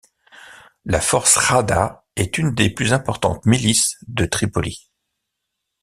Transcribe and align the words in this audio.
La 0.83 0.99
Force 0.99 1.37
Rada 1.37 2.03
est 2.15 2.39
une 2.39 2.55
des 2.55 2.71
plus 2.71 2.91
importantes 2.91 3.45
milices 3.45 3.99
de 4.07 4.25
Tripoli. 4.25 4.89